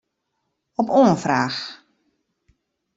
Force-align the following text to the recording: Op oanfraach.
Op 0.79 0.87
oanfraach. 0.99 1.59